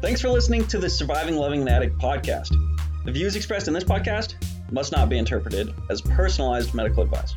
[0.00, 2.54] Thanks for listening to the Surviving Loving an Addict podcast.
[3.04, 4.34] The views expressed in this podcast
[4.72, 7.34] must not be interpreted as personalized medical advice.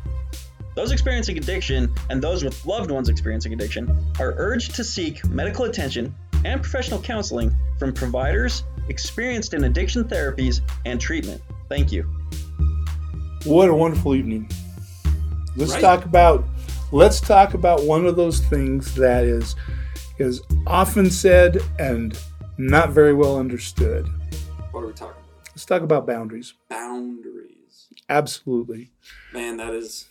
[0.74, 5.66] Those experiencing addiction and those with loved ones experiencing addiction are urged to seek medical
[5.66, 6.14] attention
[6.44, 11.42] and professional counseling from providers experienced in addiction therapies and treatment.
[11.68, 12.02] Thank you.
[13.44, 14.50] What a wonderful evening.
[15.56, 15.80] Let's Right.
[15.80, 16.44] talk about
[16.92, 19.54] let's talk about one of those things that is
[20.18, 22.18] is often said and
[22.58, 24.08] not very well understood.
[24.72, 25.48] What are we talking about?
[25.50, 26.54] Let's talk about boundaries.
[26.68, 27.86] Boundaries.
[28.08, 28.90] Absolutely.
[29.32, 30.06] Man, that is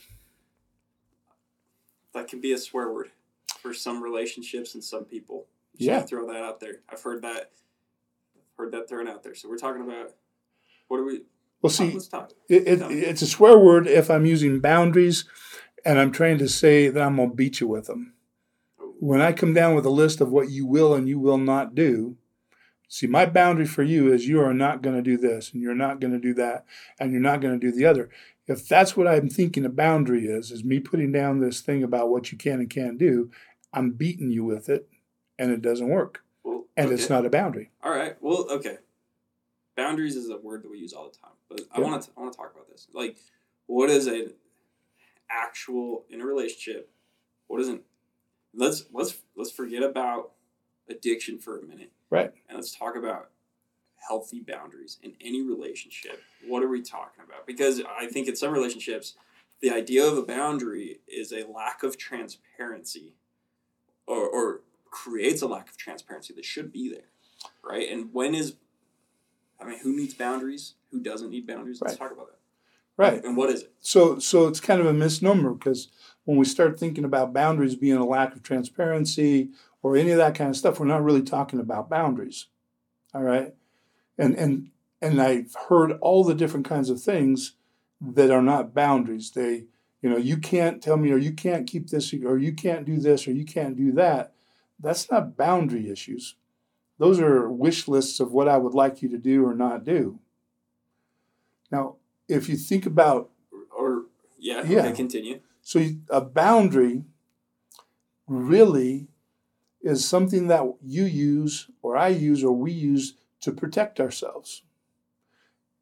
[2.14, 3.10] that can be a swear word
[3.60, 5.48] for some relationships and some people.
[5.78, 6.02] Just Yeah.
[6.02, 6.82] throw that out there.
[6.90, 7.52] I've heard that
[8.58, 9.34] heard that thrown out there.
[9.36, 10.14] So we're talking about
[10.88, 11.24] what are we
[11.62, 12.32] Well, see, let's talk.
[12.50, 15.26] it, it, it's a swear word if I'm using boundaries
[15.84, 18.14] and I'm trying to say that I'm going to beat you with them.
[18.80, 18.94] Oh.
[19.00, 21.74] When I come down with a list of what you will and you will not
[21.74, 22.16] do,
[22.88, 25.76] see, my boundary for you is you are not going to do this and you're
[25.76, 26.66] not going to do that
[27.00, 28.10] and you're not going to do the other.
[28.48, 32.10] If that's what I'm thinking a boundary is, is me putting down this thing about
[32.10, 33.32] what you can and can't do,
[33.74, 34.90] I'm beating you with it
[35.40, 36.24] and it doesn't work.
[36.44, 37.72] Well, And it's not a boundary.
[37.82, 38.16] All right.
[38.22, 38.78] Well, okay.
[39.76, 42.22] Boundaries is a word that we use all the time, but I want to I
[42.22, 42.88] want to talk about this.
[42.94, 43.18] Like,
[43.66, 44.34] what is an
[45.32, 46.92] actual in a relationship?
[47.48, 47.82] What isn't?
[48.54, 50.32] Let's let's let's forget about
[50.88, 52.32] addiction for a minute, Right.
[52.48, 53.30] and let's talk about
[54.08, 56.22] healthy boundaries in any relationship.
[56.48, 57.48] What are we talking about?
[57.48, 59.16] Because I think in some relationships,
[59.62, 63.16] the idea of a boundary is a lack of transparency,
[64.06, 64.62] or, or
[64.92, 67.08] creates a lack of transparency that should be there,
[67.64, 67.90] right?
[67.90, 68.56] And when is,
[69.60, 70.76] I mean, who needs boundaries?
[70.92, 71.82] Who doesn't need boundaries?
[71.82, 72.10] Let's Right.
[72.10, 72.40] talk about that.
[72.96, 73.24] Right.
[73.24, 73.74] And what is it?
[73.80, 75.88] So, so it's kind of a misnomer because
[76.26, 79.50] when we start thinking about boundaries being a lack of transparency
[79.82, 82.48] or any of that kind of stuff, we're not really talking about boundaries.
[83.14, 83.54] All right,
[84.18, 84.70] and and
[85.02, 87.56] and I've heard all the different kinds of things
[88.02, 89.32] that are not boundaries.
[89.32, 89.66] They,
[90.02, 92.98] you know, you can't tell me, or you can't keep this, or you can't do
[92.98, 94.34] this, or you can't do that.
[94.80, 96.36] That's not boundary issues.
[96.98, 100.20] Those are wish lists of what I would like you to do or not do.
[101.72, 101.96] Now,
[102.28, 103.30] if you think about
[103.76, 104.04] Or
[104.38, 104.80] yeah, Yeah.
[104.86, 105.40] okay, continue.
[105.64, 107.06] So a boundary
[108.28, 109.08] really
[109.82, 114.64] is something that you use or I use or we use to protect ourselves.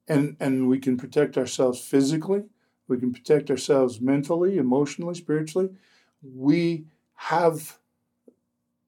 [0.08, 2.44] And and we can protect ourselves physically,
[2.88, 5.69] we can protect ourselves mentally, emotionally, spiritually.
[6.22, 7.80] We have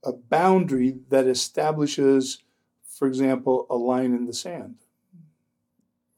[0.04, 2.40] a boundary that establishes,
[2.86, 4.76] for example, a line in the sand.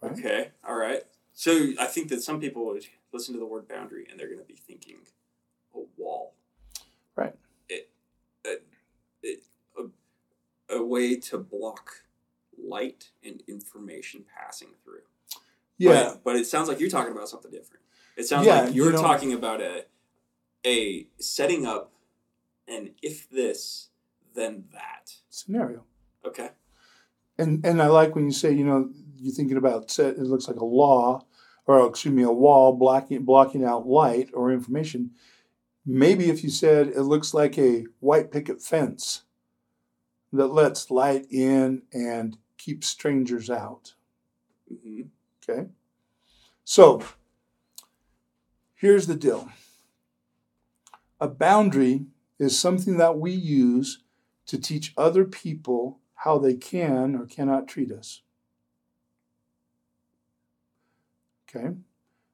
[0.02, 0.12] Right?
[0.14, 1.04] Okay, all right.
[1.34, 4.40] So I think that some people would listen to the word boundary and they're going
[4.40, 4.98] to be thinking
[5.74, 6.36] a wall.
[7.16, 7.34] Right.
[7.70, 7.90] It,
[8.44, 8.66] it,
[9.24, 9.44] it,
[9.78, 12.04] a, a way to block
[12.62, 15.00] light and information passing through.
[15.78, 16.10] Yeah.
[16.14, 17.84] But, but it sounds like you're talking about something different.
[18.18, 19.86] It sounds Yeah, like you're you talking about a
[20.66, 21.92] a setting up
[22.68, 23.90] an if this
[24.34, 25.14] then that.
[25.30, 25.84] Scenario.
[26.26, 26.50] Okay.
[27.38, 30.16] And and I like when you say, you know, you're thinking about set.
[30.16, 31.26] It looks like a law,
[31.68, 35.12] or excuse me, a wall blocking blocking out light or information.
[35.86, 39.24] Maybe if you said it looks like a white picket fence
[40.34, 43.96] that lets light in and keeps strangers out.
[44.70, 45.04] hmm
[45.48, 45.68] Okay.
[46.64, 47.04] So
[48.74, 49.50] here's the deal.
[51.22, 52.08] A boundary
[52.40, 54.04] is something that we use
[54.48, 58.22] to teach other people how they can or cannot treat us.
[61.48, 61.76] Okay?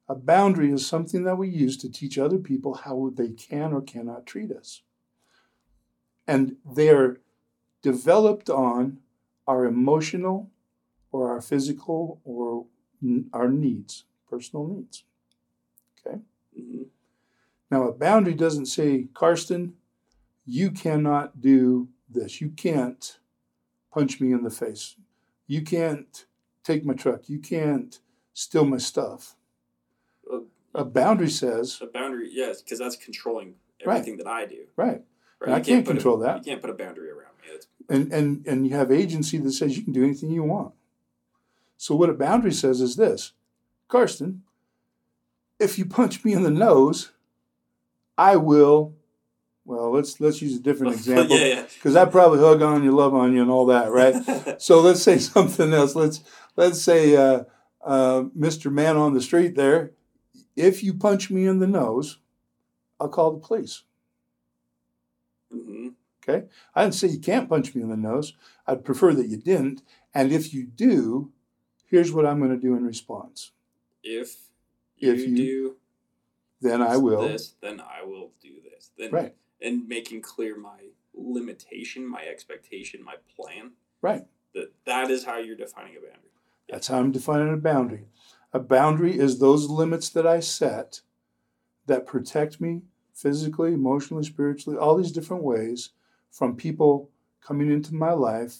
[0.10, 3.82] A boundary is something that we use to teach other people how they can or
[3.82, 4.82] cannot treat us.
[6.28, 7.22] And they are
[7.82, 9.00] developed on
[9.48, 10.50] our emotional
[11.12, 12.66] or our physical or
[13.34, 15.04] our needs, personal needs.
[16.06, 16.20] Okay?
[16.56, 16.84] hmm
[17.70, 19.76] Now, a boundary doesn't say, Karsten,
[20.46, 22.42] you cannot do this.
[22.42, 23.18] You can't
[23.94, 24.96] punch me in the face.
[25.48, 26.26] You can't
[26.64, 27.30] take my truck.
[27.30, 28.00] You can't
[28.34, 29.36] steal my stuff.
[30.26, 33.56] Well, A boundary says, A boundary, yes, because that's controlling
[33.86, 33.96] Right.
[33.98, 34.66] everything that I do.
[34.76, 35.02] right,
[35.40, 35.54] Right?
[35.54, 36.38] I You can't put a- control that.
[36.46, 37.60] You can't put a boundary around me.
[37.90, 40.74] And, and, and you have agency that says you can do anything you want.
[41.78, 43.34] So, what a boundary says is this
[43.88, 44.44] Karsten,
[45.60, 47.12] if you punch me in the nose,
[48.18, 48.94] I will.
[49.66, 53.14] Well, let's let's use a different example yeah, because I probably hug on you, love
[53.16, 54.16] on you, and all that, right?
[54.62, 55.96] so let's say something else.
[55.96, 56.22] Let's
[56.56, 57.44] let's say, uh,
[57.84, 58.72] uh, Mr.
[58.72, 59.92] Man on the street there,
[60.56, 62.20] if you punch me in the nose,
[63.00, 63.84] I'll call the police.
[65.52, 65.90] hmm
[66.28, 66.46] Okay?
[66.76, 68.34] I didn't say you can't punch me in the nose.
[68.68, 69.82] I'd prefer that you didn't.
[70.14, 71.32] And if you do,
[71.88, 73.52] here's what I'm going to do in response.
[74.04, 74.38] If
[74.98, 75.76] you, If you- do
[76.62, 77.28] Then I will.
[77.28, 78.92] this, then I will do this.
[78.96, 79.36] Then Right.
[79.60, 83.72] and making clear my limitation, my expectation, my plan.
[84.04, 84.26] Right.
[84.54, 86.30] That that is how you're defining a boundary.
[86.72, 88.06] That's how I'm defining a boundary.
[88.54, 91.02] A boundary is those limits that I set
[91.86, 92.84] that protect me
[93.14, 95.90] physically, emotionally, spiritually, all these different ways
[96.32, 97.10] from people
[97.42, 98.60] coming into my life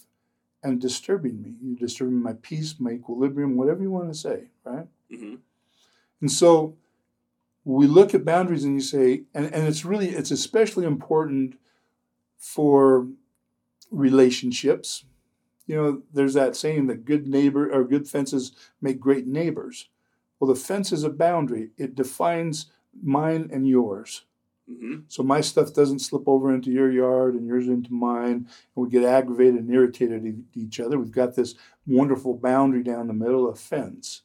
[0.62, 1.54] and disturbing me.
[1.62, 4.86] You're disturbing my peace, my equilibrium, whatever you want to say, right?
[5.10, 5.36] hmm
[6.20, 6.76] And so
[7.64, 11.56] we look at boundaries and you say, and, and it's really, it's especially important
[12.36, 13.08] for
[13.90, 15.04] relationships.
[15.66, 19.88] You know, there's that saying that good neighbor or good fences make great neighbors.
[20.40, 21.70] Well, the fence is a boundary.
[21.78, 22.66] It defines
[23.00, 24.24] mine and yours.
[24.68, 28.84] hmm So my stuff doesn't slip over into your yard and yours into mine, and
[28.84, 30.98] we get aggravated and irritated at each other.
[30.98, 31.54] We've got this
[31.86, 34.22] wonderful boundary down the middle, a fence,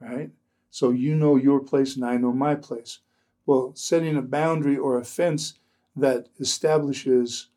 [0.00, 0.30] right?
[0.70, 3.00] So you know your place and I know my place.
[3.46, 5.54] Well, setting a boundary or a fence
[5.96, 7.48] that establishes,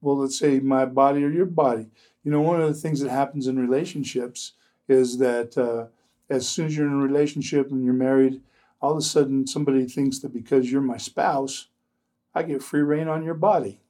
[0.00, 1.86] well, let's say my body or your body.
[2.24, 4.52] You know, one of the things that happens in relationships
[4.88, 5.86] is that uh,
[6.28, 8.40] as soon as you're in a relationship and you're married,
[8.80, 11.68] all of a sudden somebody thinks that because you're my spouse,
[12.34, 13.80] I get free reign on your body.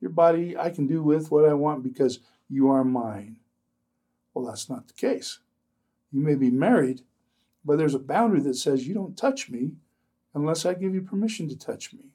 [0.00, 3.36] Your body I can do with what I want because you are mine.
[4.34, 5.38] Well, that's not the case.
[6.12, 7.02] You may be married,
[7.64, 9.72] but there's a boundary that says you don't touch me
[10.34, 12.10] unless I give you permission to touch me.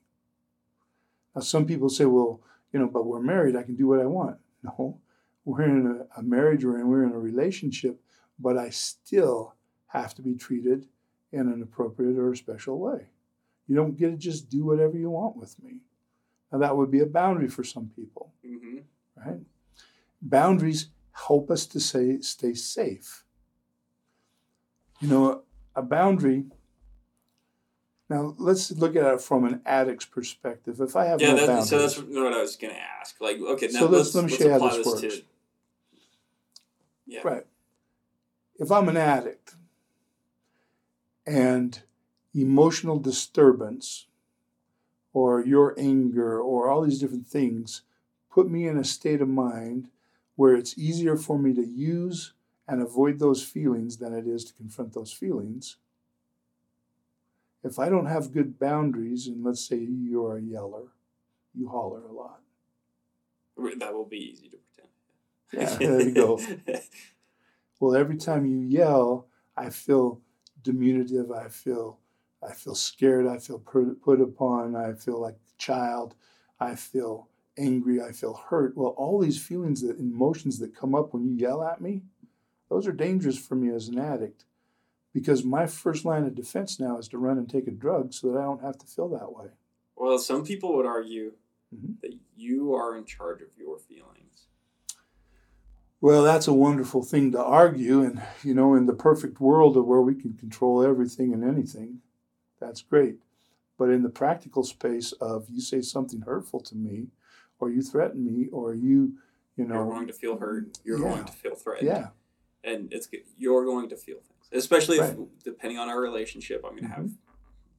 [1.36, 2.42] Now, some people say, well,
[2.72, 4.38] you know, but we're married, I can do what I want.
[4.64, 5.00] No,
[5.44, 8.00] we're in a, a marriage or we're in a relationship,
[8.38, 9.56] but I still
[9.88, 10.86] have to be treated
[11.32, 13.08] in an appropriate or a special way.
[13.68, 15.78] You don't get to just do whatever you want with me.
[16.52, 18.82] Now, that would be a boundary for some people, hmm
[19.16, 19.40] right?
[20.22, 23.24] Boundaries help us to say, stay safe.
[25.00, 25.42] You know,
[25.76, 26.46] a boundary.
[28.12, 30.82] Now, let's look at it from an addict's perspective.
[30.82, 33.16] If I have Yeah, no that, boundaries, so that's what I was going to ask.
[33.22, 35.00] Like, okay, now So let's, let me show you how this, works.
[35.00, 35.22] to.
[37.08, 37.22] Yeah.
[37.24, 37.46] Right.
[38.60, 39.56] If I'm an addict
[41.26, 41.82] and
[42.36, 44.08] emotional disturbance
[45.14, 47.84] or your anger or all these different things
[48.30, 49.88] put me in a state of mind
[50.36, 52.34] where it's easier for me to use
[52.68, 55.78] and avoid those feelings than it is to confront those feelings.
[57.64, 60.88] If I don't have good boundaries, and let's say you're a yeller,
[61.54, 62.40] you holler a lot.
[63.78, 65.82] That will be easy to pretend.
[65.82, 66.40] Yeah, there you go.
[67.82, 69.28] Well, every time you yell,
[69.58, 70.22] I feel
[70.62, 71.32] diminutive.
[71.32, 71.98] I feel,
[72.48, 73.26] I feel scared.
[73.26, 74.76] I feel put, put upon.
[74.76, 76.14] I feel like a child.
[76.60, 78.00] I feel angry.
[78.00, 78.78] I feel hurt.
[78.78, 82.04] Well, all these feelings, that emotions that come up when you yell at me,
[82.70, 84.46] those are dangerous for me as an addict,
[85.14, 88.32] because my first line of defense now is to run and take a drug so
[88.32, 89.48] that I don't have to feel that way.
[89.96, 91.34] well, some people would argue
[91.76, 92.02] Mhm.
[92.02, 94.48] that you are in charge of your feelings.
[96.00, 98.02] Well, that's a wonderful thing to argue.
[98.02, 102.02] And, you know, in the perfect world of where we can control everything and anything,
[102.60, 103.20] that's great.
[103.78, 107.08] But in the practical space of you say something hurtful to me,
[107.60, 109.18] or you threaten me, or you,
[109.56, 109.76] you know.
[109.76, 110.80] You're going to feel hurt.
[110.84, 111.10] You're Yeah.
[111.10, 111.88] going to feel threatened.
[111.88, 112.10] yeah,
[112.64, 113.08] and it's.
[113.38, 114.20] You're going to feel
[114.52, 116.62] especially if, depending on our relationship.
[116.66, 117.06] I'm going to have.
[117.06, 117.18] Mhm.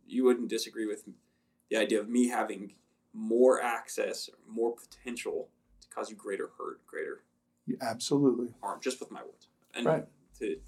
[0.06, 1.04] You wouldn't disagree with
[1.70, 2.74] the idea of me having
[3.12, 5.48] more access, more potential
[5.80, 7.22] to cause you greater hurt, greater
[7.66, 8.54] you- absolutely.
[8.62, 10.06] harm, just with my words, and Right.
[10.38, 10.60] to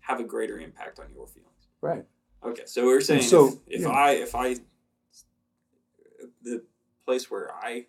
[0.00, 1.68] have a greater impact on your feelings.
[1.80, 2.04] Right.
[2.42, 3.88] Okay, so we're saying so, if, if yeah.
[3.90, 4.56] I if I
[6.42, 6.62] the
[7.04, 7.86] place where I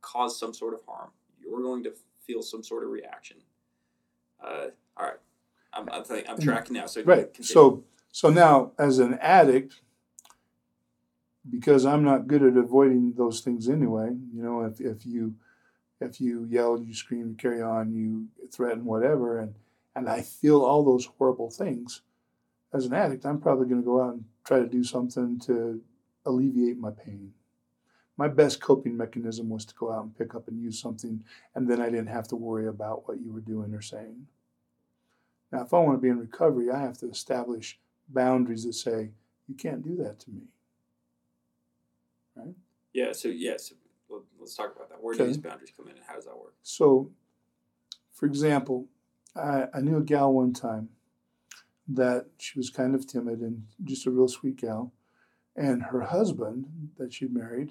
[0.00, 1.94] cause some sort of harm, you're going to
[2.26, 3.38] feel some sort of reaction.
[4.42, 5.18] Uh, all right,
[5.74, 6.44] I'm I'm, think, I'm mm.
[6.44, 6.86] tracking now.
[6.86, 7.32] So Right.
[7.32, 7.44] continue.
[7.44, 9.80] So, so now as an addict,
[11.50, 15.34] because I'm not good at avoiding those things anyway, you know, if, if you
[16.00, 19.54] if you yell, you scream, you carry on, you threaten, whatever, and
[19.96, 22.02] and I feel all those horrible things,
[22.72, 25.80] as an addict, I'm probably going to go out and try to do something to
[26.26, 27.32] alleviate my pain.
[28.16, 31.22] My best coping mechanism was to go out and pick up and use something,
[31.54, 34.26] and then I didn't have to worry about what you were doing or saying.
[35.54, 39.10] Now, if I want to be in recovery, I have to establish boundaries that say,
[39.46, 40.40] you can't do that to me.
[42.34, 42.56] Right?
[42.92, 43.72] Yeah, so yes,
[44.10, 45.00] let, let's talk about that.
[45.00, 46.54] Where do these boundaries come in, and how does that work?
[46.64, 47.12] So,
[48.12, 48.86] for example,
[49.36, 50.88] I, I knew a gal one time
[51.86, 54.92] that she was kind of timid and just a real sweet gal.
[55.54, 56.66] And her husband
[56.98, 57.70] that she married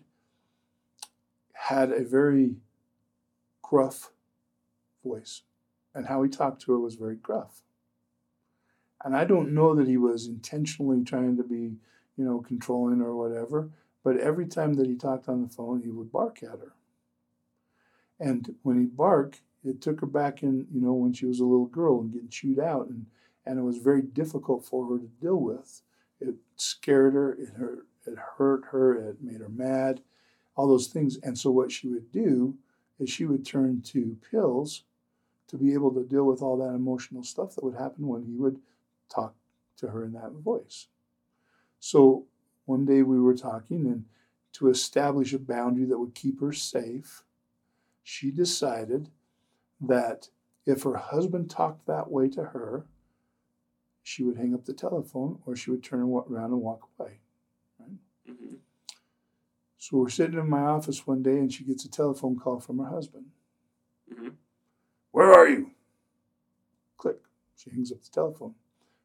[1.52, 2.56] had a very
[3.62, 4.13] gruff
[5.04, 5.42] voice,
[5.94, 7.62] and how he talked to her was very gruff.
[9.04, 11.76] And I don't know that he was intentionally trying to be,
[12.18, 13.70] you know, controlling or whatever,
[14.04, 16.74] but every time that he talked on the phone, he would bark at her.
[18.20, 21.46] And when he barked, it took her back in, you know, when she was a
[21.46, 23.06] little girl and getting chewed out, and
[23.46, 25.82] and it was very difficult for her to deal with.
[26.20, 30.02] It scared her, it hurt, it hurt her, it made her mad,
[30.56, 31.18] all those things.
[31.24, 32.56] And so what she would do
[33.00, 34.84] is she would turn to pills
[35.48, 38.36] to be able to deal with all that emotional stuff that would happen when he
[38.36, 38.60] would
[39.10, 39.36] talk
[39.78, 40.88] to her in that voice.
[41.80, 42.26] So
[42.66, 44.06] one day we were talking, and
[44.54, 47.24] to establish a boundary that would keep her safe,
[48.04, 49.10] she decided
[49.82, 50.30] that
[50.66, 52.86] if her husband talked that way to her,
[54.02, 57.20] she would hang up the telephone or she would turn around and walk away.
[57.80, 57.98] Right?
[58.30, 58.56] Mm-hmm.
[59.78, 62.80] So we're sitting in my office one day and she gets a telephone call from
[62.80, 63.26] her husband.
[64.12, 64.30] Mm-hmm.
[65.12, 65.72] Where are you?
[66.98, 67.20] Click.
[67.56, 68.56] She hangs up the telephone.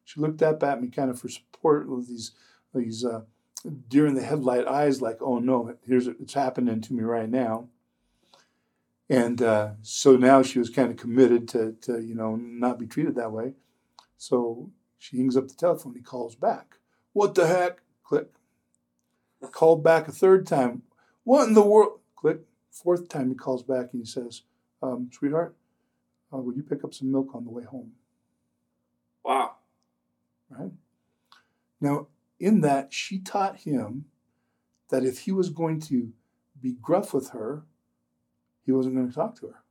[0.09, 2.31] She looked up at me kind of for support with these
[2.73, 3.21] these uh,
[3.87, 7.67] deer in the headlight eyes, like, "Oh no, here's it's happening to me right now."
[9.07, 12.87] And uh, so now she was kind of committed to, to, you know, not be
[12.87, 13.53] treated that way.
[14.17, 15.93] So she hangs up the telephone.
[15.95, 16.77] He calls back.
[17.13, 17.79] What the heck?
[18.03, 18.29] Click.
[19.51, 20.83] Called back a third time.
[21.23, 21.99] What in the world?
[22.15, 22.41] Click.
[22.71, 24.43] Fourth time he calls back and he says,
[24.81, 25.55] um, sweetheart,
[26.31, 27.93] uh, would you pick up some milk on the way home?
[29.23, 29.55] Wow.
[30.49, 30.71] Right?
[31.81, 32.07] Now,
[32.39, 34.05] in that, she taught him
[34.89, 36.11] that if he was going to
[36.61, 37.63] be gruff with her,
[38.65, 39.63] he wasn't going to talk to her.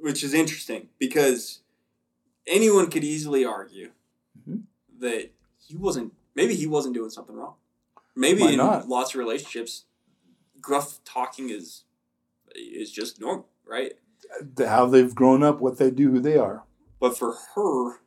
[0.00, 1.60] Which is interesting because
[2.46, 3.90] anyone could easily argue
[4.40, 4.60] mm-hmm.
[5.00, 5.30] that
[5.66, 7.54] he wasn't, maybe he wasn't doing something wrong.
[8.14, 8.88] Maybe Why in not?
[8.88, 9.84] lots of relationships,
[10.60, 11.84] gruff talking is
[12.54, 13.92] is just normal, right?
[14.58, 16.64] How they've grown up, what they do, who they are.
[17.00, 18.00] But for her,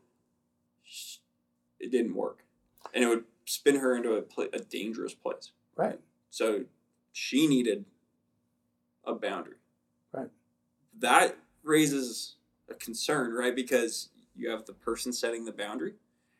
[1.80, 2.44] it didn't work,
[2.94, 5.52] and it would spin her into a, a dangerous place.
[5.76, 6.00] Right.
[6.30, 6.66] So
[7.12, 7.86] she needed
[9.06, 9.56] a boundary.
[10.12, 10.30] Right.
[11.00, 12.36] That raises
[12.70, 13.56] a concern, right?
[13.56, 15.94] Because you have the person setting the boundary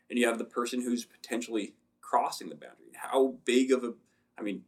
[0.10, 2.92] and you have the person who's potentially crossing the boundary.
[2.96, 3.94] How big of a,
[4.38, 4.64] I mean,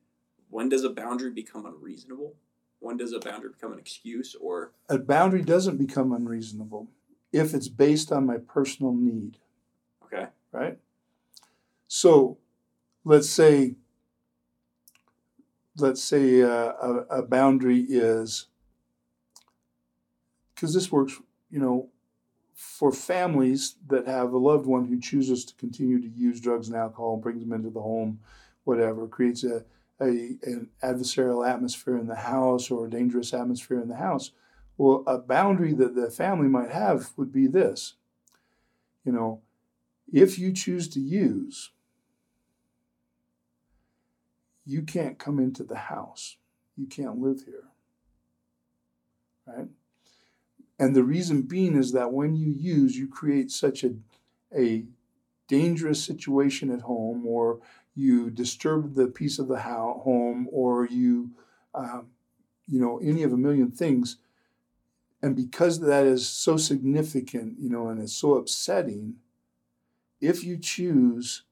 [0.49, 2.35] when does a boundary become unreasonable?
[2.79, 4.71] When does a boundary become an excuse or?
[4.89, 6.89] A boundary doesn't become unreasonable
[7.33, 9.37] if it's based on my personal need.
[10.05, 10.27] Okay.
[10.53, 10.77] Right?
[11.87, 12.37] So
[13.03, 13.75] let's say
[15.77, 18.47] let's say uh, a, a boundary is
[20.53, 21.89] because this works, you know,
[22.53, 26.77] for families that have a loved one who chooses to continue to use drugs and
[26.77, 28.19] alcohol, brings them into the home,
[28.63, 29.65] whatever, creates a,
[29.99, 34.31] a an adversarial atmosphere in the house or a dangerous atmosphere in the house.
[34.77, 37.93] Well, a boundary that the family might have would be this.
[39.05, 39.41] You know,
[40.11, 41.71] if you choose to use,
[44.65, 46.37] you can't come into the house.
[46.77, 47.65] You can't live here.
[49.45, 49.67] Right?
[50.79, 53.93] And the reason being is that when you use, you create such a,
[54.55, 54.85] a
[55.47, 57.59] dangerous situation at home, or
[57.95, 61.31] you disturb the peace of the home, or you,
[61.75, 62.07] um,
[62.67, 64.17] you know, any of a million things.
[65.23, 69.15] And because that is so significant, you know, and it's so upsetting,
[70.19, 71.43] if you choose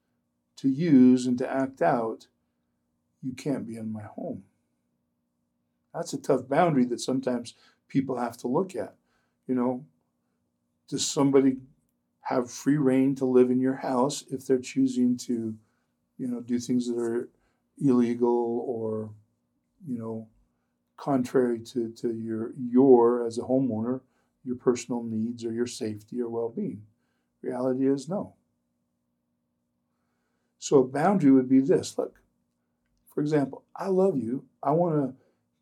[0.56, 2.26] to use and to act out,
[3.22, 4.42] you can't be in my home.
[5.94, 7.54] That's a tough boundary that sometimes
[7.88, 8.94] people have to look at.
[9.46, 9.86] You know,
[10.86, 11.56] does somebody
[12.20, 15.54] have free reign to live in your house if they're choosing to,
[16.18, 17.30] you know, do things that are
[17.82, 19.08] illegal or,
[19.88, 20.28] you know,
[21.02, 24.00] contrary to, to your your as a homeowner,
[24.44, 26.82] your personal needs or your safety or well-being?
[27.42, 28.34] Reality is no.
[30.60, 32.20] So a boundary would be this look,
[33.12, 34.44] for example, I love you.
[34.62, 35.14] I want to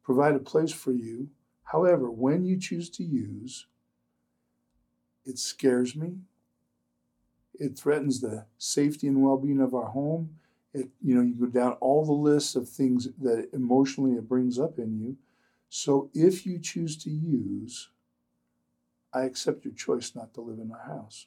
[0.02, 1.28] provide a place for you.
[1.64, 3.66] However, when you choose to use,
[5.25, 6.18] it scares me.
[7.54, 10.37] It threatens the safety and well-being of our home.
[10.75, 14.59] It, you know, you go down all the lists of things that emotionally it brings
[14.59, 15.16] up in you.
[15.71, 17.89] So if you choose to use,
[19.15, 21.27] I accept your choice not to live in my house.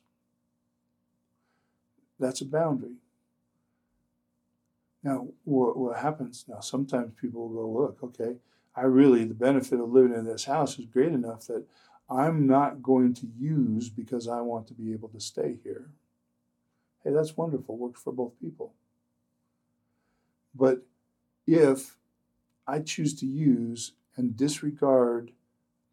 [2.20, 2.98] That's a boundary.
[5.02, 6.60] Now, what, what happens now?
[6.60, 8.36] Sometimes people will go, look, okay,
[8.76, 11.66] I really, the benefit of living in this house is great enough that
[12.10, 15.90] I'm not going to use because I want to be able to stay here.
[17.04, 17.78] Hey, that's wonderful.
[17.78, 18.74] Works for both people.
[20.54, 20.84] But
[21.48, 21.98] if
[22.68, 25.32] I choose to use and disregard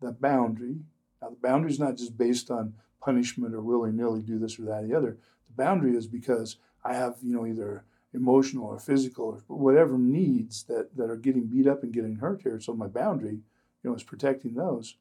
[0.00, 0.80] the boundary.
[1.20, 4.62] Now, the boundary is not just based on punishment or willy nilly do this or
[4.62, 5.16] that or the other.
[5.48, 10.64] The boundary is because I have, you know, either emotional or physical or whatever needs
[10.64, 12.60] that, that are getting beat up and getting hurt here.
[12.60, 13.40] So my boundary,
[13.82, 14.96] you know, is protecting those.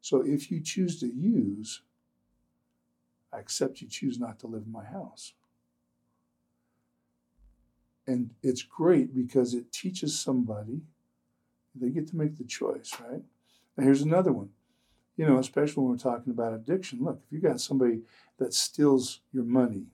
[0.00, 1.82] So if you choose to use,
[3.32, 5.32] I accept you choose not to live in my house.
[8.06, 10.82] And it's great because it teaches somebody,
[11.74, 13.22] they get to make the choice, right?
[13.76, 14.50] And here's another one.
[15.16, 17.02] You know, especially when we're talking about addiction.
[17.02, 18.00] Look, if you got somebody
[18.38, 19.84] that steals your money,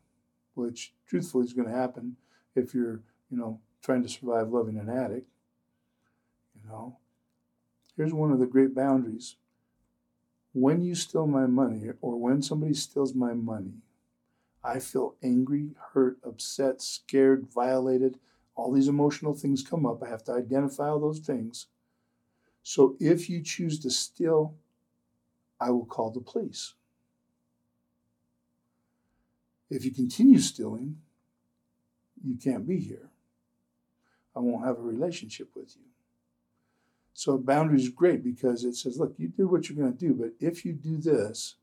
[0.55, 2.17] which truthfully is going to happen
[2.55, 5.29] if you're, you know, trying to survive loving an addict,
[6.55, 6.97] you know,
[7.97, 9.37] here's one of the great boundaries.
[10.53, 13.75] When you steal my money or when somebody steals my money,
[14.63, 18.19] I feel angry, hurt, upset, scared, violated.
[18.59, 20.03] All these emotional things come up.
[20.03, 21.69] I have to identify all those things.
[22.65, 24.57] So if you choose to steal,
[25.61, 26.75] I will call the police.
[29.71, 30.97] If you continue stealing,
[32.25, 33.11] you can't be here.
[34.35, 35.85] I won't have a relationship with you.
[37.15, 40.15] So boundary is great because it says, look, you do what you're going to do,
[40.15, 41.55] but if you do this,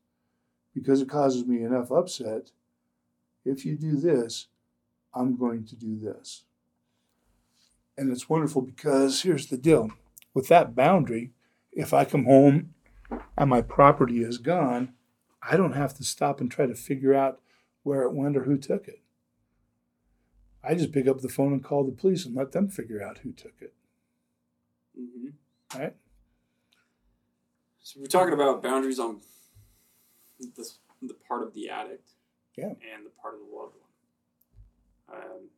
[0.74, 2.52] because it causes me enough upset,
[3.44, 4.46] if you do this,
[5.12, 6.44] I'm going to do this.
[7.98, 9.90] And it's wonderful because here's the deal
[10.34, 11.32] with that boundary,
[11.72, 12.74] if I come home
[13.38, 14.92] and my property is gone,
[15.42, 17.40] I don't have to stop and try to figure out
[17.84, 19.00] where it went or who took it.
[20.62, 23.18] I just pick up the phone and call the police and let them figure out
[23.18, 23.72] who took it.
[24.98, 25.78] Mm-hmm.
[25.80, 25.94] Right?
[27.82, 29.20] So we're talking about boundaries on
[30.40, 30.68] the,
[31.00, 32.10] the part of the addict
[32.58, 32.66] yeah.
[32.66, 33.74] and the part of the loved
[35.08, 35.22] one.
[35.22, 35.48] Um,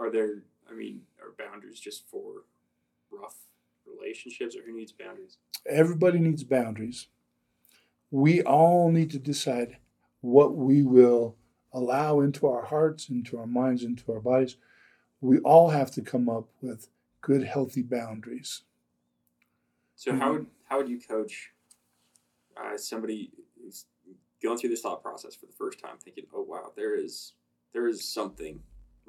[0.00, 2.44] are there, I mean, are boundaries just for
[3.10, 3.36] rough
[3.86, 5.36] relationships or who needs boundaries?
[5.68, 7.08] Everybody needs boundaries.
[8.10, 9.76] We all need to decide
[10.20, 11.36] what we will
[11.72, 14.56] allow into our hearts, into our minds, into our bodies.
[15.20, 16.88] We all have to come up with
[17.20, 18.62] good, healthy boundaries.
[19.94, 20.20] So, mm-hmm.
[20.20, 21.52] how would how would you coach
[22.56, 23.84] uh, somebody who's
[24.42, 27.34] going through this thought process for the first time, thinking, "Oh wow, there is
[27.72, 28.60] there is something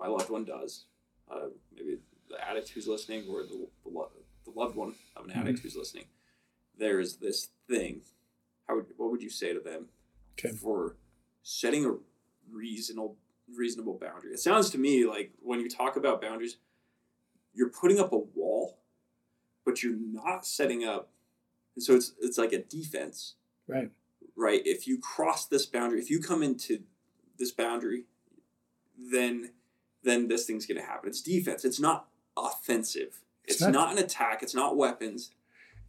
[0.02, 0.86] my loved one does.
[1.32, 1.98] Uh, maybe
[2.30, 4.12] the addict who's listening, or the, the, lo-
[4.44, 5.64] the loved one of an addict mm-hmm.
[5.64, 6.06] who's listening.
[6.78, 8.02] There is this thing.
[8.68, 9.88] How would what would you say to them
[10.40, 10.56] okay.
[10.56, 10.96] for
[11.44, 11.94] setting a
[12.52, 13.18] reasonable
[13.56, 14.32] reasonable boundary?
[14.32, 16.58] It sounds to me like when you talk about boundaries,
[17.54, 18.80] you're putting up a wall,
[19.66, 21.10] but you're not setting up.
[21.78, 23.36] So it's it's like a defense,
[23.68, 23.92] right?
[24.36, 24.62] right?
[24.66, 26.84] If you cross this boundary, if you come into
[27.38, 28.06] this boundary,
[28.98, 29.52] then
[30.04, 31.10] then this thing's going to happen.
[31.10, 31.66] It's defense.
[31.66, 33.22] It's not offensive.
[33.44, 34.44] It's, it's not, not, an attack.
[34.44, 35.32] It's not weapons.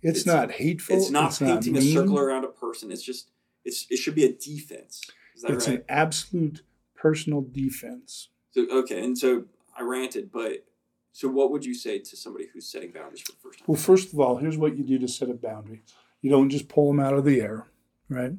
[0.03, 0.97] It's, it's not hateful.
[0.97, 2.91] It's not it's painting not a circle around a person.
[2.91, 3.31] It's just
[3.65, 5.03] it's it should be a defense.
[5.45, 5.79] it's right?
[5.79, 6.63] an absolute
[6.97, 8.29] personal defense.
[8.51, 9.45] So okay, and so
[9.79, 10.65] I ranted, but
[11.13, 13.67] so what would you say to somebody who's setting boundaries for the first time?
[13.69, 15.83] Well, first of all, here's what you do to set a boundary.
[16.21, 17.67] You don't just pull them out of the air
[18.13, 18.33] right?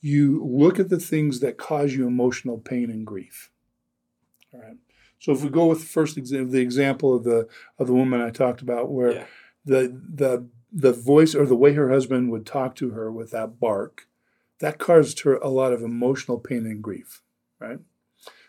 [0.00, 3.50] You look at the things that cause you emotional pain and grief.
[4.52, 4.76] All right.
[5.22, 7.46] So if we go with the first example, the example of the
[7.78, 9.26] of the woman I talked about, where yeah.
[9.64, 13.60] the the the voice or the way her husband would talk to her with that
[13.60, 14.08] bark,
[14.58, 17.22] that caused her a lot of emotional pain and grief,
[17.60, 17.78] right?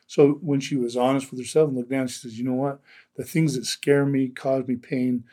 [0.08, 2.82] So when she was honest with herself and looked down, she says, "You know what?
[3.18, 5.26] The things that scare me, cause me pain.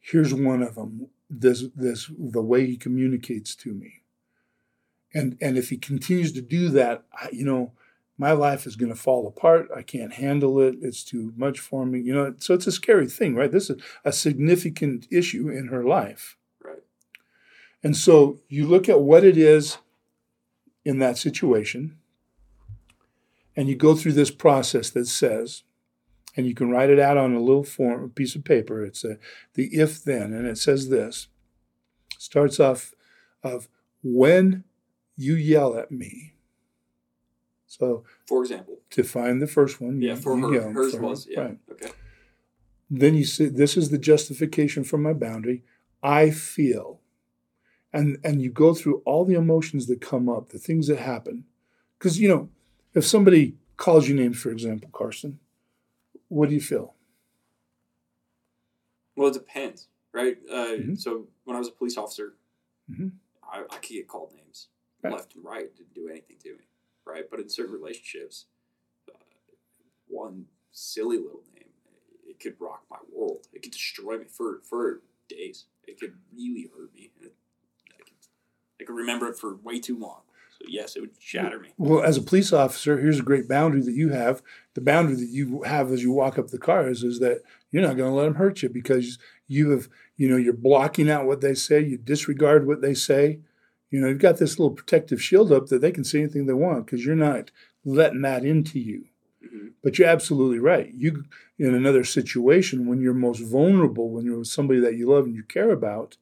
[0.00, 1.06] Here's one of them.
[1.30, 4.00] This this the way he communicates to me
[5.14, 7.72] and and if he continues to do that you know
[8.20, 9.70] my life is going to fall apart.
[9.74, 10.76] I can't handle it.
[10.82, 12.34] It's too much for me you know?
[12.38, 13.50] So it's a scary thing right?
[13.50, 16.36] This is a significant issue in her life.
[16.62, 16.82] Right.
[17.82, 19.78] And so you look at what it is
[20.84, 21.96] in that situation
[23.56, 25.62] and you go through this process that says
[26.36, 28.84] and you can write it out on a little form a piece of paper.
[28.84, 29.16] It's a,
[29.54, 31.28] the if then and it says this.
[32.18, 32.92] Starts off
[33.42, 33.66] of
[34.02, 34.64] when
[35.16, 36.34] you yell at me.
[37.80, 41.24] So, for example, to find the first one, yeah, for her, yell, hers for was,
[41.24, 41.32] her.
[41.32, 41.58] yeah, right.
[41.72, 41.90] okay.
[42.90, 45.64] Then you see, "This is the justification for my boundary.
[46.02, 47.00] I feel,"
[47.90, 51.46] and and you go through all the emotions that come up, the things that happen,
[51.98, 52.50] because you know,
[52.94, 55.40] if somebody calls you names, for example, Karsten,
[56.28, 56.94] what do you feel?
[59.16, 60.36] Well, it depends, right?
[60.50, 60.94] Uh, mm-hmm.
[60.96, 62.34] So when I was a police officer,
[62.90, 63.08] mm-hmm.
[63.42, 64.68] I, I could get called names
[65.02, 65.12] right.
[65.12, 66.64] left and right didn't do anything to me,
[67.06, 67.24] right?
[67.30, 68.46] But in certain relationships,
[69.08, 69.18] uh,
[70.08, 71.64] one silly little name,
[72.28, 73.46] it could rock my world.
[73.52, 75.64] It could destroy me for for days.
[75.86, 77.10] It could really hurt me.
[77.20, 77.32] It,
[77.92, 78.14] I, could,
[78.80, 80.20] I could remember it for way too long.
[80.60, 81.70] So yes, it would shatter me.
[81.78, 84.42] Well, as a police officer, here's a great boundary that you have.
[84.74, 87.96] The boundary that you have as you walk up the cars is that you're not
[87.96, 91.40] going to let them hurt you because you have, you know, you're blocking out what
[91.40, 91.80] they say.
[91.80, 93.40] You disregard what they say.
[93.90, 96.52] You know, you've got this little protective shield up that they can say anything they
[96.52, 97.50] want because you're not
[97.84, 99.06] letting that into you.
[99.42, 100.92] hmm But you're absolutely right.
[100.94, 101.24] You,
[101.58, 105.34] in another situation, when you're most vulnerable, when you're with somebody that you love and
[105.34, 106.16] you care about,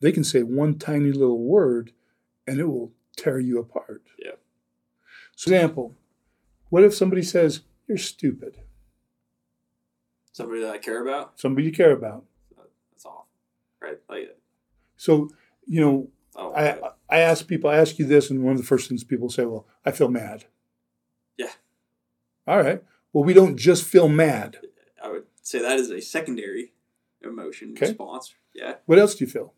[0.00, 1.92] they can say one tiny little word,
[2.46, 4.02] and it will tear you apart.
[4.18, 4.32] Yeah.
[5.34, 5.96] So, example,
[6.70, 8.58] what if somebody says you're stupid?
[10.32, 12.24] Somebody that I care about, Somebody you care about.
[12.92, 13.26] that's awful,
[13.82, 13.98] right?
[14.08, 14.36] Like,
[14.96, 15.30] So,
[15.66, 16.90] you know, Oh, I I.
[17.10, 19.44] I ask people, I ask you this, and one of the first things people say,
[19.46, 20.44] well, I feel mad.
[21.38, 21.52] Yeah.
[22.46, 22.82] All right.
[23.14, 24.58] Well, we don't just feel mad.
[25.02, 26.72] I would say that is a secondary
[27.22, 27.86] emotion Okay.
[27.86, 28.34] response.
[28.54, 29.54] Yeah, What else do you feel?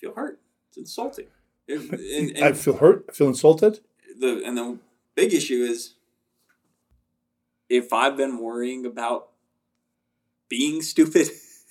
[0.00, 0.40] feel hurt.
[0.68, 1.26] It's insulting.
[1.66, 1.90] It-
[2.28, 3.06] and, and I feel hurt.
[3.08, 3.80] I feel insulted.
[4.18, 4.78] the and the
[5.16, 5.94] big issue is
[7.68, 9.28] if I've been worrying about
[10.48, 11.28] being stupid.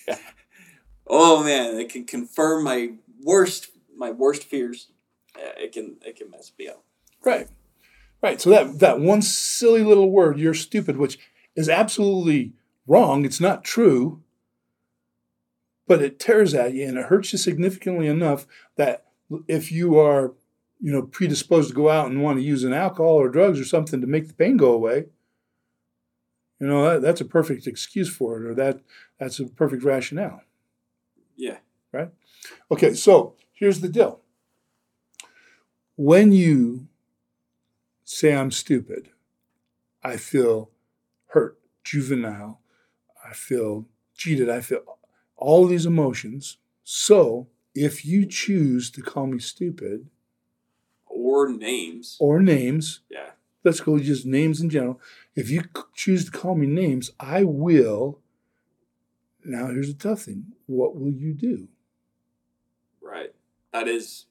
[1.08, 3.70] oh man, it can confirm my worst
[4.02, 4.90] my worst fears.
[5.34, 6.84] Uh, it can it can mess me up.
[7.24, 7.48] Right.
[8.22, 8.42] Right.
[8.42, 11.18] So that that one silly little word, you're stupid, which
[11.56, 12.54] is absolutely
[12.86, 13.24] wrong.
[13.24, 14.22] It's not true.
[15.88, 19.06] But it tears at you and it hurts you significantly enough that
[19.48, 20.34] if you are,
[20.80, 23.66] you know, predisposed to go out and want to use an alcohol or drugs or
[23.66, 25.06] something to make the pain go away,
[26.60, 28.80] you know, that, that's a perfect excuse for it, or that
[29.20, 30.42] that's a perfect rationale.
[31.36, 31.58] Yeah.
[31.92, 32.10] Right
[32.70, 34.20] okay, so here's the deal.
[35.96, 36.88] When you
[38.04, 39.10] say I'm stupid,
[40.04, 40.72] I feel
[41.28, 42.60] hurt, juvenile,
[43.24, 44.98] I feel cheated, I feel
[45.38, 46.58] all these emotions.
[46.84, 50.10] So if you choose to call me stupid
[51.06, 52.18] Or names.
[52.20, 53.32] or names, Yeah.
[53.64, 55.00] let's go just names in general.
[55.36, 55.62] If you
[55.94, 58.20] choose to call me names, I will.
[59.46, 61.68] Now, here's the tough thing what will you do?
[63.74, 64.26] That is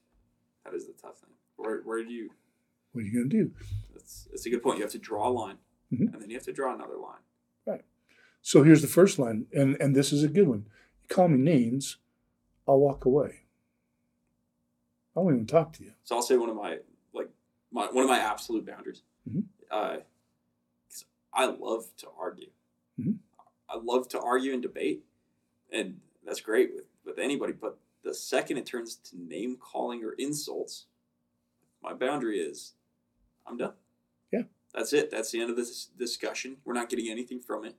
[0.63, 1.31] that is the tough thing.
[1.57, 2.31] Where where do you
[2.91, 3.51] What are you going to do?
[3.93, 4.77] that's that's a good point.
[4.77, 5.57] You have to draw a line.
[5.91, 6.13] Mhm.
[6.13, 7.19] And then you have to draw another line.
[7.65, 7.83] Right.
[8.41, 10.65] So here's the first line, and, and this is a good one.
[11.03, 11.97] You call me names,
[12.67, 13.41] I'll walk away.
[15.15, 15.91] I won't even talk to you.
[16.05, 16.79] So I'll say one of my
[17.13, 17.29] like
[17.71, 19.01] my one of my absolute boundaries.
[19.29, 19.43] Mhm.
[19.69, 19.97] Uh,
[21.33, 22.49] I love to argue.
[22.99, 23.17] Mhm.
[23.69, 25.03] I love to argue and debate,
[25.71, 27.53] and that's great with with anybody.
[27.53, 30.85] But the second it turns to name calling or insults,
[31.83, 32.73] my boundary is,
[33.47, 33.73] I'm done.
[34.31, 34.43] Yeah.
[34.73, 35.11] that's it.
[35.11, 36.57] That's the end of this discussion.
[36.65, 37.75] We're not getting anything from it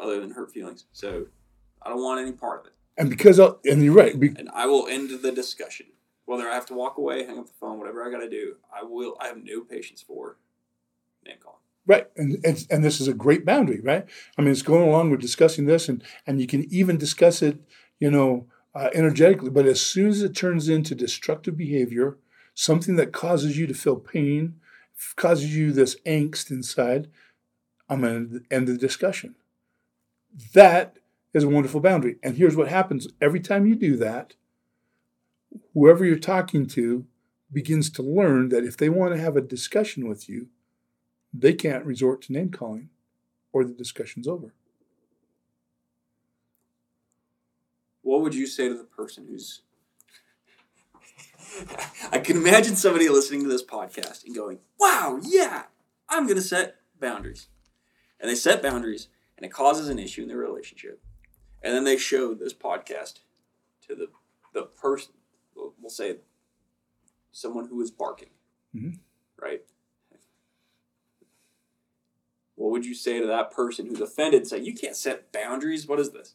[0.00, 0.86] other than hurt feelings.
[0.92, 1.26] So
[1.82, 4.48] I don't want any part of it And because, I'll, and you're right, be, and
[4.54, 5.86] I will end the discussion.
[6.24, 8.56] Whether I have to walk away, hang up the phone, whatever I got to do,
[8.74, 9.16] I will.
[9.20, 10.38] I have no patience for
[11.26, 11.58] name calling.
[11.84, 14.06] right, and, and and this is a great boundary, right?
[14.38, 17.58] I mean, it's going along with discussing this, and and you can even discuss it,
[17.98, 19.50] you know, uh, energetically.
[19.50, 22.18] But as soon as it turns into destructive behavior,
[22.54, 24.60] something that causes you to feel pain,
[25.16, 27.08] causes you this angst inside,
[27.88, 29.34] I'm going to end the discussion.
[30.54, 30.96] That
[31.34, 32.16] is a wonderful boundary.
[32.22, 34.34] And here's what happens every time you do that,
[35.74, 37.06] whoever you're talking to
[37.52, 40.48] begins to learn that if they want to have a discussion with you,
[41.34, 42.88] they can't resort to name calling
[43.52, 44.54] or the discussion's over.
[48.12, 49.62] What would you say to the person who's?
[52.12, 55.62] I can imagine somebody listening to this podcast and going, "Wow, yeah,
[56.10, 57.46] I'm going to set boundaries,"
[58.20, 61.00] and they set boundaries, and it causes an issue in their relationship,
[61.62, 63.20] and then they show this podcast
[63.88, 64.08] to the
[64.52, 65.14] the person.
[65.56, 66.16] We'll say
[67.30, 68.28] someone who is barking,
[68.76, 68.98] Mhm.
[69.40, 69.62] right?
[72.56, 74.42] What would you say to that person who's offended?
[74.42, 75.86] and Say, you can't set boundaries.
[75.86, 76.34] What is this?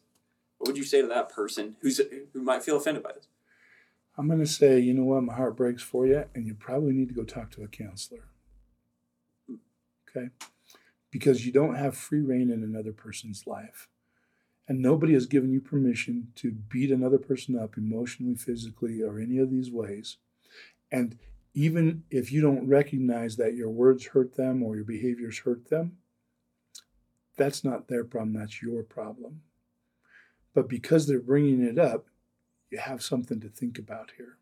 [0.68, 1.98] Would you say to that person who's
[2.32, 3.26] who might feel offended by this?
[4.18, 6.92] I'm going to say, you know what, my heart breaks for you, and you probably
[6.92, 8.24] need to go talk to a counselor.
[10.10, 10.28] Okay?
[11.10, 13.88] Because you don't have free reign in another person's life.
[14.66, 19.38] And nobody has given you permission to beat another person up emotionally, physically, or any
[19.38, 20.18] of these ways.
[20.92, 21.16] And
[21.54, 25.96] even if you don't recognize that your words hurt them or your behaviors hurt them,
[27.38, 29.40] that's not their problem, that's your problem.
[30.54, 32.06] But because they're bringing it up,
[32.70, 34.38] you have something to think about here.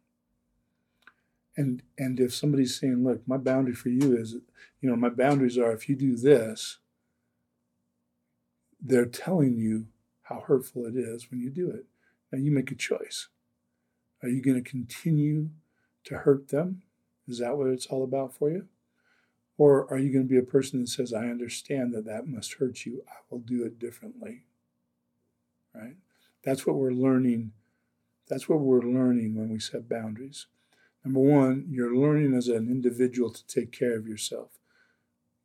[1.56, 4.34] And and if somebody's saying, "Look, my boundary for you is,
[4.80, 6.78] you know, my boundaries are if you do this,
[8.80, 9.86] they're telling you
[10.22, 11.86] how hurtful it is when you do it.
[12.30, 13.28] Now you make a choice.
[14.22, 15.50] Are you going to continue
[16.04, 16.82] to hurt them?
[17.28, 18.66] Is that what it's all about for you?
[19.58, 22.54] Or are you going to be a person that says, I understand that that must
[22.54, 23.02] hurt you.
[23.08, 24.42] I will do it differently.
[25.76, 25.96] Right?
[26.42, 27.52] That's what we're learning.
[28.28, 30.46] That's what we're learning when we set boundaries.
[31.04, 34.50] Number one, you're learning as an individual to take care of yourself.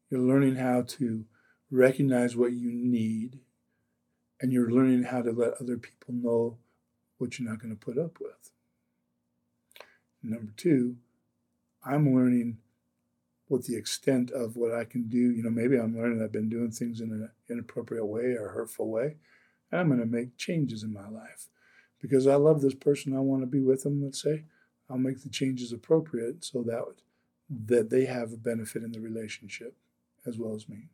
[0.10, 1.26] You're learning how to
[1.70, 3.40] recognize what you need,
[4.40, 6.58] and you're learning how to let other people know
[7.18, 8.52] what you're not going to put up with.
[10.24, 10.98] Number two,
[11.86, 12.58] I'm learning
[13.48, 15.18] what the extent of what I can do.
[15.18, 18.90] You know, maybe I'm learning I've been doing things in an inappropriate way or hurtful
[18.90, 19.18] way,
[19.72, 21.48] I'm going to make changes in my life
[22.02, 23.16] because I love this person.
[23.16, 24.04] I want to be with them.
[24.04, 24.44] Let's say
[24.90, 26.84] I'll make the changes appropriate so that
[27.68, 29.76] that they have a benefit in the relationship
[30.26, 30.88] as well as me.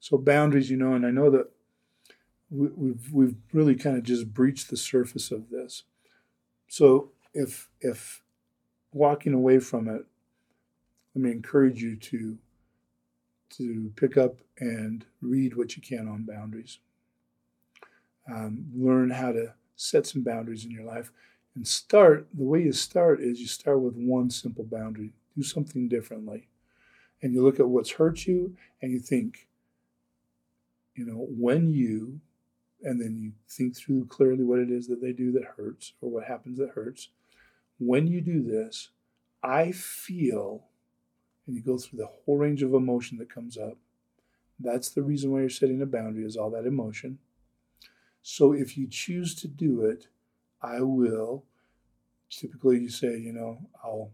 [0.00, 1.50] So boundaries, you know, and I know that
[2.50, 5.84] we, we've we've really kind of just breached the surface of this.
[6.68, 8.22] So if if
[8.92, 10.06] walking away from it
[11.18, 12.38] let me encourage you to
[13.50, 16.78] to pick up and read what you can on boundaries.
[18.30, 21.12] Um, learn how to set some boundaries in your life
[21.54, 22.26] and start.
[22.34, 25.12] The way you start is you start with one simple boundary.
[25.36, 26.48] Do something differently,
[27.22, 29.48] and you look at what's hurt you, and you think,
[30.94, 32.20] you know, when you,
[32.82, 36.10] and then you think through clearly what it is that they do that hurts or
[36.10, 37.08] what happens that hurts.
[37.78, 38.90] When you do this,
[39.42, 40.64] I feel
[41.48, 43.78] and you go through the whole range of emotion that comes up.
[44.60, 47.18] That's the reason why you're setting a boundary is all that emotion.
[48.22, 50.08] So if you choose to do it,
[50.60, 51.44] I will.
[52.30, 54.12] Typically, you say, you know, I'll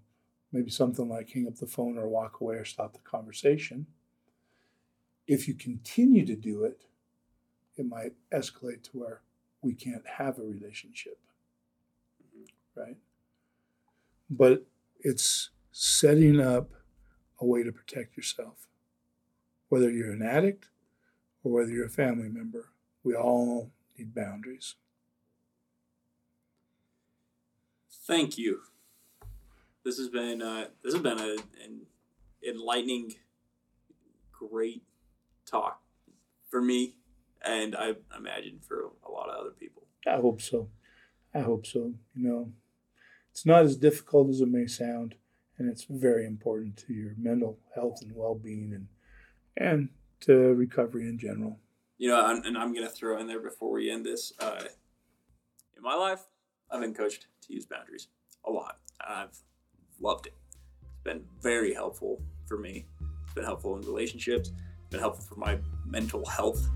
[0.52, 3.86] maybe something like hang up the phone or walk away or stop the conversation.
[5.26, 6.84] If you continue to do it,
[7.76, 9.22] it might escalate to where
[9.62, 11.18] we can't have a relationship.
[12.22, 12.80] Mm-hmm.
[12.80, 12.96] Right?
[14.30, 14.64] But
[15.00, 16.70] it's setting up
[17.40, 18.68] a way to protect yourself.
[19.68, 20.68] Whether you're an addict
[21.42, 22.68] or whether you're a family member,
[23.02, 24.74] we all need boundaries.
[28.06, 28.60] Thank you.
[29.84, 31.86] This has been uh, this has been a, an
[32.46, 33.14] enlightening,
[34.32, 34.82] great
[35.46, 35.80] talk
[36.50, 36.96] for me,
[37.42, 39.84] and I imagine for a lot of other people.
[40.06, 40.68] I hope so.
[41.34, 41.94] I hope so.
[42.14, 42.52] You know,
[43.30, 45.16] it's not as difficult as it may sound
[45.58, 48.88] and it's very important to your mental health and well-being and
[49.56, 49.88] and
[50.20, 51.58] to recovery in general
[51.98, 54.62] you know and i'm going to throw in there before we end this uh,
[55.76, 56.24] in my life
[56.70, 58.08] i've been coached to use boundaries
[58.46, 58.78] a lot.
[59.00, 59.36] I've
[60.00, 60.34] loved it.
[60.82, 62.86] It's been very helpful for me.
[63.24, 64.50] It's been helpful in relationships.
[64.50, 66.68] It's been helpful for my mental health.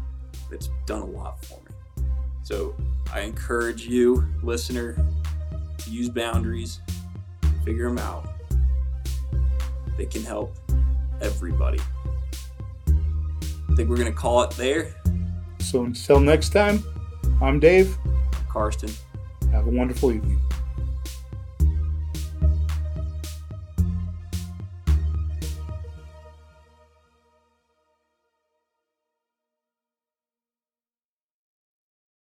[0.50, 2.06] It's done a lot for me.
[2.42, 2.74] So
[3.12, 4.96] i encourage you listener
[5.78, 6.80] to use boundaries.
[7.64, 8.28] Figure them out.
[9.96, 10.56] They can help
[11.20, 11.80] everybody.
[12.86, 14.94] I think we're going to call it there.
[15.68, 16.82] So until next time,
[17.42, 17.94] I'm Dave.
[18.48, 18.90] Karsten.
[19.52, 20.40] Have a wonderful evening.